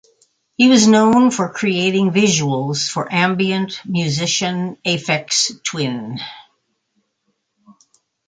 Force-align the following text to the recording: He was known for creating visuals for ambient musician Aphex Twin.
He 0.55 0.67
was 0.67 0.87
known 0.87 1.29
for 1.29 1.53
creating 1.53 2.09
visuals 2.09 2.89
for 2.89 3.07
ambient 3.13 3.81
musician 3.85 4.77
Aphex 4.83 5.63
Twin. 5.63 6.17